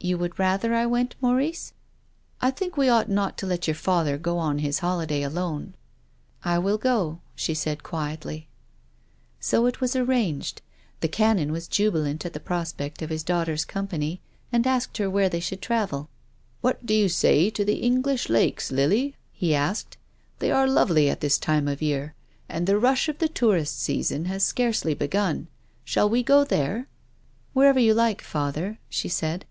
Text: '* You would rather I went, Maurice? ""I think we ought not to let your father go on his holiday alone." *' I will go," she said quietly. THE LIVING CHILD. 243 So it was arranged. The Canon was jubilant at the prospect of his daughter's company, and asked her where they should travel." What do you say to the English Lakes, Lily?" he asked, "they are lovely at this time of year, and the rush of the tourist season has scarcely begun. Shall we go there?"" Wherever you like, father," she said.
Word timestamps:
'* 0.00 0.02
You 0.10 0.16
would 0.16 0.38
rather 0.38 0.74
I 0.74 0.86
went, 0.86 1.14
Maurice? 1.20 1.74
""I 2.40 2.50
think 2.50 2.74
we 2.78 2.88
ought 2.88 3.10
not 3.10 3.36
to 3.36 3.46
let 3.46 3.68
your 3.68 3.74
father 3.74 4.16
go 4.16 4.38
on 4.38 4.60
his 4.60 4.78
holiday 4.78 5.22
alone." 5.22 5.74
*' 6.08 6.14
I 6.42 6.58
will 6.58 6.78
go," 6.78 7.20
she 7.34 7.52
said 7.52 7.82
quietly. 7.82 8.48
THE 9.42 9.60
LIVING 9.60 9.72
CHILD. 9.74 9.74
243 9.74 9.76
So 9.76 9.76
it 9.76 9.80
was 9.82 9.96
arranged. 10.34 10.62
The 11.00 11.08
Canon 11.08 11.52
was 11.52 11.68
jubilant 11.68 12.24
at 12.24 12.32
the 12.32 12.40
prospect 12.40 13.02
of 13.02 13.10
his 13.10 13.22
daughter's 13.22 13.66
company, 13.66 14.22
and 14.50 14.66
asked 14.66 14.96
her 14.96 15.10
where 15.10 15.28
they 15.28 15.38
should 15.38 15.60
travel." 15.60 16.08
What 16.62 16.86
do 16.86 16.94
you 16.94 17.10
say 17.10 17.50
to 17.50 17.62
the 17.62 17.82
English 17.82 18.30
Lakes, 18.30 18.72
Lily?" 18.72 19.16
he 19.32 19.54
asked, 19.54 19.98
"they 20.38 20.50
are 20.50 20.66
lovely 20.66 21.10
at 21.10 21.20
this 21.20 21.36
time 21.36 21.68
of 21.68 21.82
year, 21.82 22.14
and 22.48 22.66
the 22.66 22.78
rush 22.78 23.10
of 23.10 23.18
the 23.18 23.28
tourist 23.28 23.78
season 23.78 24.24
has 24.24 24.42
scarcely 24.42 24.94
begun. 24.94 25.48
Shall 25.84 26.08
we 26.08 26.22
go 26.22 26.42
there?"" 26.42 26.88
Wherever 27.52 27.78
you 27.78 27.92
like, 27.92 28.22
father," 28.22 28.78
she 28.88 29.10
said. 29.10 29.44